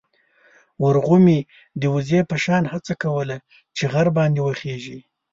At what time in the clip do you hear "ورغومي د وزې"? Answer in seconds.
0.85-2.21